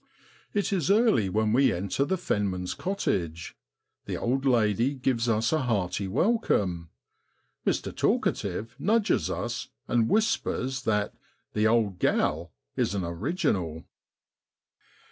[0.51, 3.55] It is early when we enter the fenman's cottage.
[4.05, 6.89] The old lady gives us a hearty welcome.
[7.67, 7.95] Mr.
[7.95, 11.13] Talkative nudges us and whispers that'
[11.53, 13.85] the' old gal' is an original.'